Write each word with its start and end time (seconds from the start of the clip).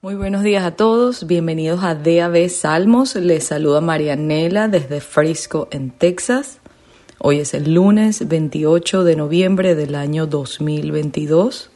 Muy 0.00 0.14
buenos 0.14 0.44
días 0.44 0.62
a 0.62 0.76
todos, 0.76 1.26
bienvenidos 1.26 1.82
a 1.82 1.96
DAB 1.96 2.48
Salmos. 2.48 3.16
Les 3.16 3.42
saluda 3.42 3.80
Marianela 3.80 4.68
desde 4.68 5.00
Frisco, 5.00 5.66
en 5.72 5.90
Texas. 5.90 6.60
Hoy 7.18 7.40
es 7.40 7.52
el 7.52 7.74
lunes 7.74 8.28
28 8.28 9.02
de 9.02 9.16
noviembre 9.16 9.74
del 9.74 9.96
año 9.96 10.28
2022. 10.28 11.70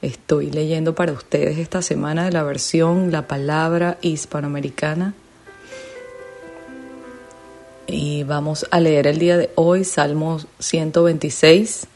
Estoy 0.00 0.52
leyendo 0.52 0.94
para 0.94 1.10
ustedes 1.10 1.58
esta 1.58 1.82
semana 1.82 2.24
de 2.24 2.30
la 2.30 2.44
versión 2.44 3.10
La 3.10 3.26
Palabra 3.26 3.98
Hispanoamericana. 4.00 5.14
Y 7.88 8.22
vamos 8.22 8.64
a 8.70 8.78
leer 8.78 9.08
el 9.08 9.18
día 9.18 9.36
de 9.36 9.50
hoy 9.56 9.82
Salmos 9.82 10.46
126 10.60 11.88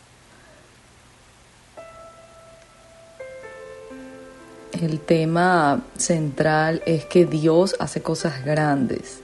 el 4.84 5.00
tema 5.00 5.82
central 5.96 6.82
es 6.86 7.04
que 7.04 7.26
Dios 7.26 7.76
hace 7.78 8.02
cosas 8.02 8.44
grandes. 8.44 9.20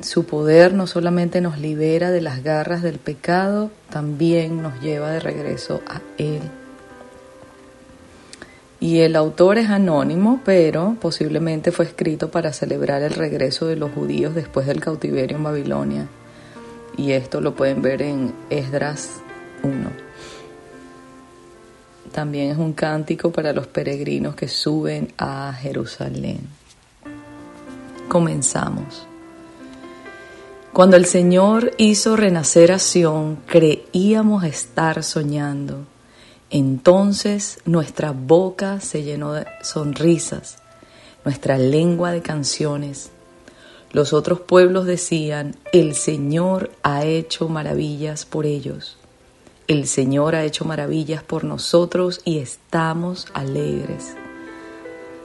Su 0.00 0.24
poder 0.24 0.74
no 0.74 0.86
solamente 0.86 1.40
nos 1.40 1.58
libera 1.58 2.10
de 2.10 2.20
las 2.20 2.42
garras 2.42 2.82
del 2.82 2.98
pecado, 2.98 3.70
también 3.90 4.62
nos 4.62 4.80
lleva 4.80 5.10
de 5.10 5.20
regreso 5.20 5.80
a 5.88 6.00
Él. 6.18 6.42
Y 8.78 9.00
el 9.00 9.16
autor 9.16 9.56
es 9.56 9.70
anónimo, 9.70 10.40
pero 10.44 10.96
posiblemente 11.00 11.72
fue 11.72 11.86
escrito 11.86 12.30
para 12.30 12.52
celebrar 12.52 13.02
el 13.02 13.14
regreso 13.14 13.66
de 13.66 13.76
los 13.76 13.90
judíos 13.92 14.34
después 14.34 14.66
del 14.66 14.80
cautiverio 14.80 15.38
en 15.38 15.42
Babilonia. 15.42 16.08
Y 16.98 17.12
esto 17.12 17.40
lo 17.40 17.54
pueden 17.54 17.80
ver 17.80 18.02
en 18.02 18.34
Esdras 18.50 19.08
1. 19.62 20.05
También 22.12 22.50
es 22.50 22.58
un 22.58 22.72
cántico 22.72 23.30
para 23.30 23.52
los 23.52 23.66
peregrinos 23.66 24.34
que 24.34 24.48
suben 24.48 25.12
a 25.18 25.52
Jerusalén. 25.52 26.40
Comenzamos. 28.08 29.06
Cuando 30.72 30.96
el 30.96 31.06
Señor 31.06 31.72
hizo 31.78 32.16
renacer 32.16 32.70
a 32.70 32.78
Sión, 32.78 33.38
creíamos 33.46 34.44
estar 34.44 35.02
soñando. 35.02 35.86
Entonces 36.50 37.60
nuestra 37.64 38.12
boca 38.12 38.80
se 38.80 39.02
llenó 39.02 39.32
de 39.32 39.46
sonrisas, 39.62 40.58
nuestra 41.24 41.58
lengua 41.58 42.12
de 42.12 42.20
canciones. 42.22 43.10
Los 43.92 44.12
otros 44.12 44.40
pueblos 44.40 44.84
decían, 44.84 45.56
el 45.72 45.94
Señor 45.94 46.70
ha 46.82 47.04
hecho 47.04 47.48
maravillas 47.48 48.26
por 48.26 48.44
ellos. 48.44 48.98
El 49.68 49.88
Señor 49.88 50.36
ha 50.36 50.44
hecho 50.44 50.64
maravillas 50.64 51.24
por 51.24 51.42
nosotros 51.42 52.20
y 52.24 52.38
estamos 52.38 53.26
alegres. 53.34 54.14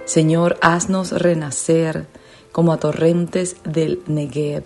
Señor, 0.06 0.58
haznos 0.61 1.11
renacer 1.11 2.08
como 2.52 2.73
a 2.73 2.78
torrentes 2.78 3.58
del 3.64 4.02
Negev. 4.08 4.64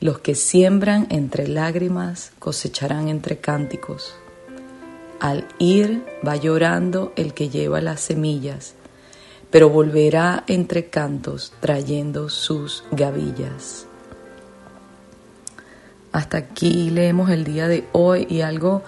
Los 0.00 0.18
que 0.18 0.34
siembran 0.34 1.06
entre 1.10 1.46
lágrimas 1.46 2.32
cosecharán 2.40 3.06
entre 3.06 3.38
cánticos. 3.38 4.16
Al 5.20 5.46
ir 5.60 6.04
va 6.26 6.34
llorando 6.34 7.12
el 7.14 7.32
que 7.32 7.50
lleva 7.50 7.80
las 7.80 8.00
semillas, 8.00 8.74
pero 9.52 9.70
volverá 9.70 10.42
entre 10.48 10.86
cantos 10.90 11.52
trayendo 11.60 12.28
sus 12.28 12.82
gavillas. 12.90 13.86
Hasta 16.14 16.38
aquí 16.38 16.90
leemos 16.90 17.28
el 17.30 17.42
día 17.42 17.66
de 17.66 17.88
hoy 17.90 18.24
y 18.30 18.42
algo 18.42 18.84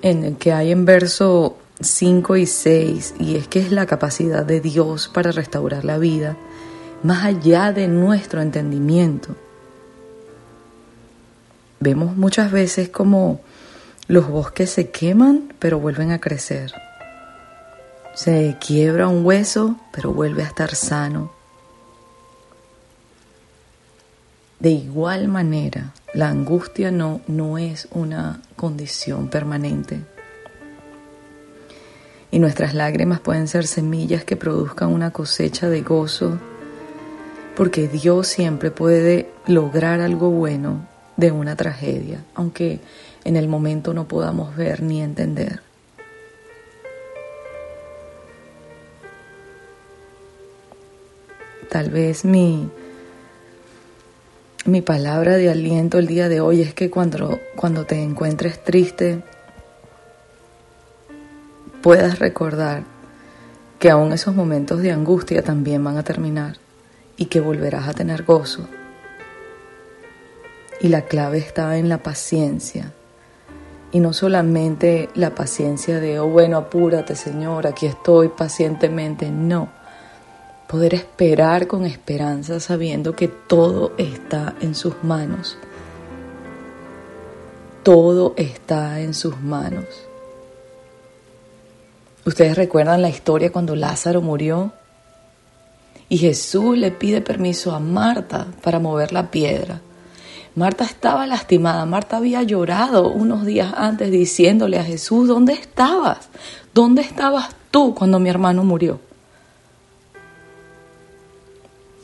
en 0.00 0.24
el 0.24 0.38
que 0.38 0.54
hay 0.54 0.72
en 0.72 0.86
verso 0.86 1.58
5 1.78 2.38
y 2.38 2.46
6 2.46 3.16
y 3.18 3.36
es 3.36 3.48
que 3.48 3.60
es 3.60 3.70
la 3.70 3.84
capacidad 3.84 4.46
de 4.46 4.62
Dios 4.62 5.06
para 5.12 5.30
restaurar 5.30 5.84
la 5.84 5.98
vida 5.98 6.38
más 7.02 7.26
allá 7.26 7.74
de 7.74 7.86
nuestro 7.86 8.40
entendimiento. 8.40 9.36
Vemos 11.80 12.16
muchas 12.16 12.50
veces 12.50 12.88
como 12.88 13.42
los 14.08 14.28
bosques 14.28 14.70
se 14.70 14.88
queman 14.88 15.52
pero 15.58 15.80
vuelven 15.80 16.12
a 16.12 16.18
crecer. 16.18 16.72
Se 18.14 18.56
quiebra 18.58 19.06
un 19.06 19.26
hueso 19.26 19.76
pero 19.92 20.14
vuelve 20.14 20.44
a 20.44 20.46
estar 20.46 20.74
sano. 20.74 21.39
De 24.60 24.68
igual 24.68 25.26
manera, 25.28 25.94
la 26.12 26.28
angustia 26.28 26.90
no, 26.90 27.22
no 27.26 27.56
es 27.56 27.88
una 27.92 28.42
condición 28.56 29.28
permanente. 29.28 30.02
Y 32.30 32.38
nuestras 32.38 32.74
lágrimas 32.74 33.20
pueden 33.20 33.48
ser 33.48 33.66
semillas 33.66 34.22
que 34.22 34.36
produzcan 34.36 34.92
una 34.92 35.12
cosecha 35.12 35.70
de 35.70 35.80
gozo, 35.80 36.38
porque 37.56 37.88
Dios 37.88 38.28
siempre 38.28 38.70
puede 38.70 39.30
lograr 39.46 40.02
algo 40.02 40.30
bueno 40.30 40.86
de 41.16 41.32
una 41.32 41.56
tragedia, 41.56 42.22
aunque 42.34 42.80
en 43.24 43.36
el 43.36 43.48
momento 43.48 43.94
no 43.94 44.08
podamos 44.08 44.54
ver 44.56 44.82
ni 44.82 45.00
entender. 45.00 45.62
Tal 51.70 51.88
vez 51.88 52.26
mi, 52.26 52.68
mi 54.70 54.82
palabra 54.82 55.36
de 55.36 55.50
aliento 55.50 55.98
el 55.98 56.06
día 56.06 56.28
de 56.28 56.40
hoy 56.40 56.62
es 56.62 56.74
que 56.74 56.90
cuando, 56.90 57.40
cuando 57.56 57.86
te 57.86 58.00
encuentres 58.02 58.62
triste, 58.62 59.20
puedas 61.82 62.18
recordar 62.18 62.84
que 63.78 63.90
aún 63.90 64.12
esos 64.12 64.34
momentos 64.34 64.80
de 64.80 64.92
angustia 64.92 65.42
también 65.42 65.82
van 65.82 65.96
a 65.96 66.04
terminar 66.04 66.58
y 67.16 67.26
que 67.26 67.40
volverás 67.40 67.88
a 67.88 67.94
tener 67.94 68.22
gozo. 68.22 68.68
Y 70.80 70.88
la 70.88 71.02
clave 71.02 71.38
está 71.38 71.76
en 71.76 71.88
la 71.88 71.98
paciencia. 71.98 72.92
Y 73.92 73.98
no 73.98 74.12
solamente 74.12 75.08
la 75.14 75.34
paciencia 75.34 75.98
de, 75.98 76.20
oh 76.20 76.28
bueno, 76.28 76.58
apúrate 76.58 77.16
Señor, 77.16 77.66
aquí 77.66 77.86
estoy 77.86 78.28
pacientemente, 78.28 79.30
no 79.30 79.79
poder 80.70 80.94
esperar 80.94 81.66
con 81.66 81.84
esperanza 81.84 82.60
sabiendo 82.60 83.16
que 83.16 83.26
todo 83.26 83.92
está 83.98 84.54
en 84.60 84.76
sus 84.76 85.02
manos. 85.02 85.58
Todo 87.82 88.34
está 88.36 89.00
en 89.00 89.12
sus 89.12 89.40
manos. 89.40 89.86
Ustedes 92.24 92.54
recuerdan 92.56 93.02
la 93.02 93.08
historia 93.08 93.50
cuando 93.50 93.74
Lázaro 93.74 94.22
murió 94.22 94.70
y 96.08 96.18
Jesús 96.18 96.78
le 96.78 96.92
pide 96.92 97.20
permiso 97.20 97.74
a 97.74 97.80
Marta 97.80 98.46
para 98.62 98.78
mover 98.78 99.12
la 99.12 99.28
piedra. 99.28 99.80
Marta 100.54 100.84
estaba 100.84 101.26
lastimada, 101.26 101.84
Marta 101.84 102.18
había 102.18 102.44
llorado 102.44 103.10
unos 103.10 103.44
días 103.44 103.74
antes 103.76 104.12
diciéndole 104.12 104.78
a 104.78 104.84
Jesús, 104.84 105.26
¿dónde 105.26 105.54
estabas? 105.54 106.28
¿Dónde 106.72 107.02
estabas 107.02 107.56
tú 107.72 107.92
cuando 107.92 108.20
mi 108.20 108.30
hermano 108.30 108.62
murió? 108.62 109.09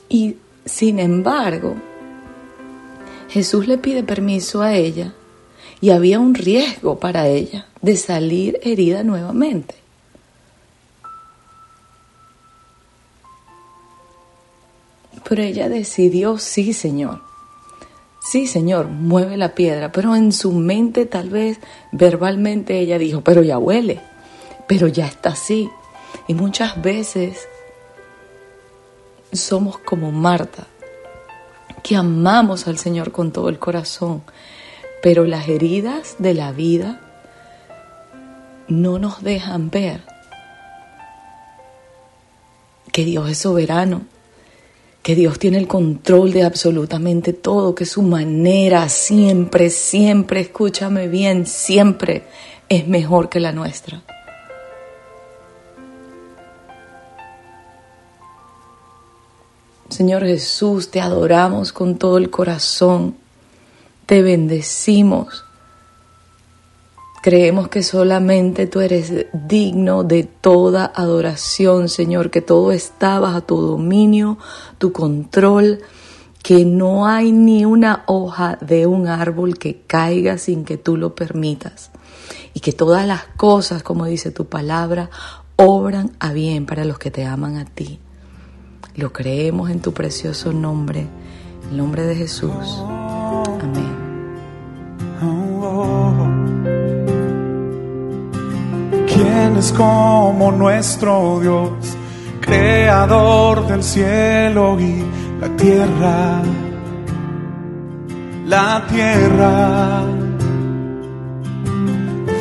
Y 0.08 0.36
sin 0.64 0.98
embargo, 0.98 1.76
Jesús 3.28 3.66
le 3.66 3.78
pide 3.78 4.02
permiso 4.02 4.62
a 4.62 4.74
ella 4.74 5.14
y 5.80 5.90
había 5.90 6.18
un 6.20 6.34
riesgo 6.34 6.98
para 6.98 7.28
ella 7.28 7.66
de 7.82 7.96
salir 7.96 8.58
herida 8.62 9.02
nuevamente. 9.02 9.74
Pero 15.28 15.42
ella 15.42 15.68
decidió, 15.68 16.38
sí, 16.38 16.72
Señor. 16.72 17.20
Sí, 18.20 18.46
Señor, 18.46 18.88
mueve 18.88 19.36
la 19.36 19.54
piedra, 19.54 19.92
pero 19.92 20.16
en 20.16 20.32
su 20.32 20.52
mente 20.52 21.06
tal 21.06 21.30
vez 21.30 21.58
verbalmente 21.92 22.78
ella 22.78 22.98
dijo, 22.98 23.22
pero 23.22 23.42
ya 23.42 23.58
huele, 23.58 24.00
pero 24.66 24.88
ya 24.88 25.06
está 25.06 25.30
así. 25.30 25.68
Y 26.26 26.34
muchas 26.34 26.80
veces 26.80 27.48
somos 29.32 29.78
como 29.78 30.12
Marta, 30.12 30.66
que 31.82 31.96
amamos 31.96 32.66
al 32.66 32.78
Señor 32.78 33.12
con 33.12 33.32
todo 33.32 33.48
el 33.48 33.58
corazón, 33.58 34.22
pero 35.02 35.24
las 35.24 35.48
heridas 35.48 36.16
de 36.18 36.34
la 36.34 36.52
vida 36.52 37.00
no 38.68 38.98
nos 38.98 39.22
dejan 39.22 39.70
ver 39.70 40.02
que 42.92 43.04
Dios 43.04 43.30
es 43.30 43.38
soberano, 43.38 44.06
que 45.02 45.14
Dios 45.14 45.38
tiene 45.38 45.58
el 45.58 45.68
control 45.68 46.32
de 46.32 46.42
absolutamente 46.42 47.32
todo, 47.32 47.74
que 47.74 47.86
su 47.86 48.02
manera 48.02 48.88
siempre, 48.88 49.70
siempre, 49.70 50.40
escúchame 50.40 51.06
bien, 51.06 51.46
siempre 51.46 52.24
es 52.68 52.88
mejor 52.88 53.28
que 53.28 53.38
la 53.38 53.52
nuestra. 53.52 54.02
Señor 59.96 60.26
Jesús, 60.26 60.90
te 60.90 61.00
adoramos 61.00 61.72
con 61.72 61.96
todo 61.96 62.18
el 62.18 62.28
corazón, 62.28 63.16
te 64.04 64.20
bendecimos. 64.20 65.46
Creemos 67.22 67.68
que 67.68 67.82
solamente 67.82 68.66
tú 68.66 68.80
eres 68.80 69.24
digno 69.32 70.04
de 70.04 70.24
toda 70.24 70.92
adoración, 70.94 71.88
Señor, 71.88 72.30
que 72.30 72.42
todo 72.42 72.72
está 72.72 73.18
bajo 73.20 73.44
tu 73.44 73.58
dominio, 73.58 74.36
tu 74.76 74.92
control, 74.92 75.78
que 76.42 76.66
no 76.66 77.06
hay 77.06 77.32
ni 77.32 77.64
una 77.64 78.04
hoja 78.06 78.58
de 78.60 78.86
un 78.86 79.08
árbol 79.08 79.56
que 79.56 79.80
caiga 79.86 80.36
sin 80.36 80.66
que 80.66 80.76
tú 80.76 80.98
lo 80.98 81.14
permitas 81.14 81.90
y 82.52 82.60
que 82.60 82.72
todas 82.72 83.06
las 83.06 83.24
cosas, 83.38 83.82
como 83.82 84.04
dice 84.04 84.30
tu 84.30 84.44
palabra, 84.44 85.08
obran 85.56 86.12
a 86.20 86.34
bien 86.34 86.66
para 86.66 86.84
los 86.84 86.98
que 86.98 87.10
te 87.10 87.24
aman 87.24 87.56
a 87.56 87.64
ti. 87.64 87.98
Lo 88.96 89.12
creemos 89.12 89.68
en 89.68 89.80
tu 89.80 89.92
precioso 89.92 90.54
nombre, 90.54 91.06
el 91.70 91.76
nombre 91.76 92.04
de 92.04 92.16
Jesús. 92.16 92.82
Amén. 93.60 93.94
¿Quién 99.06 99.56
es 99.58 99.70
como 99.72 100.50
nuestro 100.50 101.40
Dios, 101.40 101.70
creador 102.40 103.66
del 103.66 103.82
cielo 103.82 104.80
y 104.80 105.04
la 105.42 105.48
tierra? 105.56 106.42
La 108.46 108.86
tierra 108.88 110.04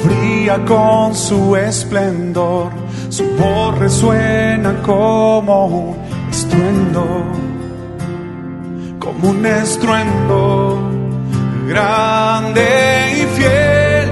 brilla 0.06 0.64
con 0.66 1.14
su 1.14 1.54
esplendor, 1.58 2.72
su 3.10 3.26
voz 3.36 3.78
resuena 3.78 4.82
como 4.84 5.66
un 5.66 6.05
estruendo, 6.36 7.32
como 9.00 9.30
un 9.30 9.46
estruendo 9.46 10.92
grande 11.68 12.68
y 13.20 13.22
fiel. 13.38 14.10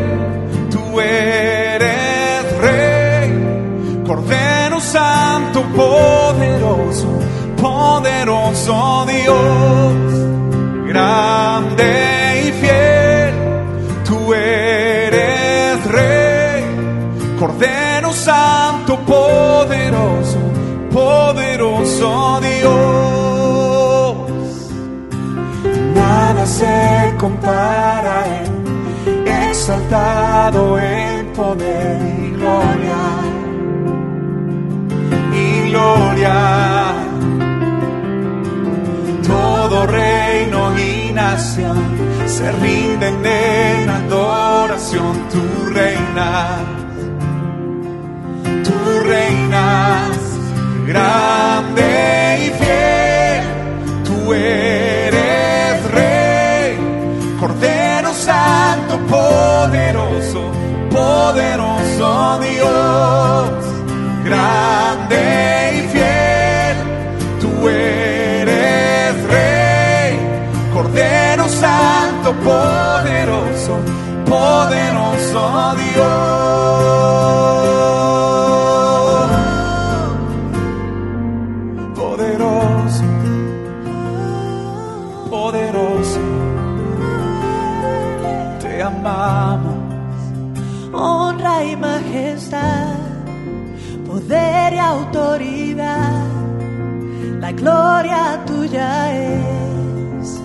Tú 0.71 1.01
eres 1.01 2.57
rey, 2.61 4.03
Cordero 4.07 4.79
Santo, 4.79 5.63
poderoso, 5.75 7.09
poderoso 7.61 9.05
Dios, 9.05 9.93
grande 10.87 11.32
poderoso 20.93 22.39
Dios. 22.41 24.17
Nada 25.95 26.45
se 26.45 27.15
compara 27.17 28.23
en 28.37 29.27
exaltado 29.49 30.79
en 30.79 31.25
poder 31.33 31.99
y 32.17 32.31
gloria. 32.37 33.01
Y 35.33 35.69
gloria. 35.69 36.35
Todo 39.27 39.87
reino 39.87 40.77
y 40.77 41.11
nación 41.11 41.77
se 42.27 42.51
rinden 42.51 43.25
en 43.25 43.89
adoración. 43.89 45.13
Tu 45.31 45.73
reina, 45.73 46.59
tu 48.63 48.75
reinas 49.07 50.22
grande 50.85 52.37
y 52.39 52.49
fiel. 52.63 54.03
Tú 54.03 54.33
eres 54.33 55.91
rey, 55.91 56.77
Cordero 57.39 58.13
Santo, 58.13 58.97
poderoso, 59.07 60.51
poderoso 60.91 62.39
Dios, 62.39 63.49
grande 64.25 65.71
y 65.75 65.81
fiel. 65.93 66.77
Tú 67.41 67.69
eres 67.69 69.23
rey, 69.27 70.19
Cordero 70.73 71.47
Santo, 71.47 72.33
poderoso, 72.43 73.77
poderoso 74.25 75.75
Dios. 75.75 76.32
Poder 94.53 94.73
y 94.73 94.77
autoridad, 94.77 96.27
la 97.39 97.51
gloria 97.53 98.39
tuya 98.45 99.11
es, 99.11 100.41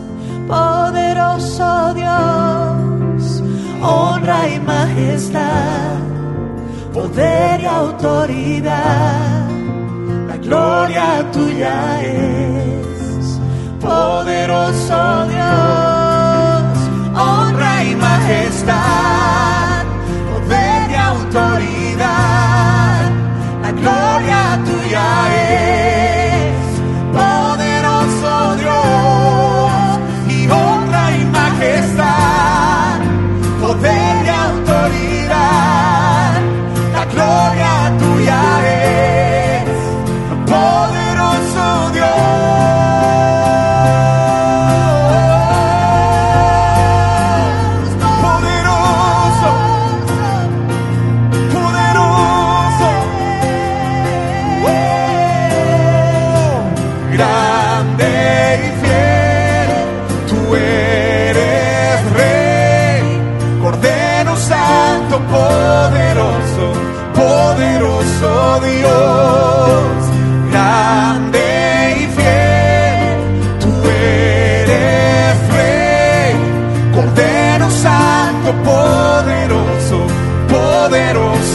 poderoso 0.47 1.93
Dios, 1.95 3.43
honra 3.83 4.49
y 4.49 4.61
majestad, 4.61 5.99
poder 6.95 7.61
y 7.61 7.67
autoridad, 7.67 9.51
la 10.29 10.37
gloria 10.39 11.31
tuya 11.31 12.03
es, 12.03 12.88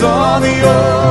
poderoso 0.03 0.39
Dios, 0.41 1.02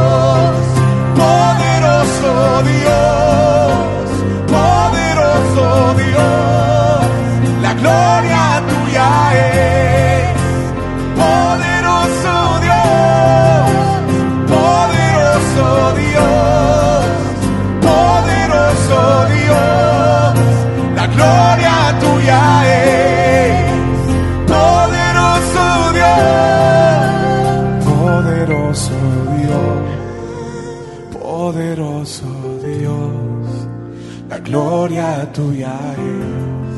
gloria 34.82 35.32
tuya 35.32 35.78
es, 35.94 36.74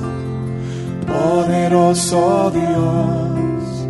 poderoso 1.06 2.50
Dios, 2.50 3.88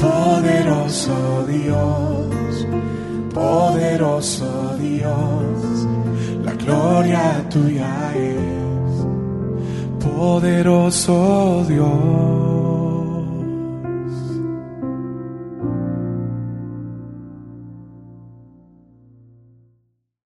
poderoso 0.00 1.44
Dios, 1.48 2.66
poderoso 3.34 4.76
Dios, 4.78 5.88
la 6.44 6.52
gloria 6.52 7.44
tuya 7.50 8.12
es, 8.14 10.04
poderoso 10.04 11.64
Dios. 11.66 12.55